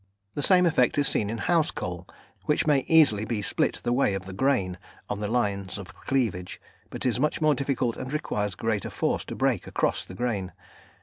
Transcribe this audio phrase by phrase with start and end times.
[0.33, 2.07] The same effect is seen in house coal,
[2.45, 4.79] which may easily be split the way of the grain
[5.11, 9.35] (on the lines of cleavage), but is much more difficult and requires greater force to
[9.35, 10.53] break across the grain.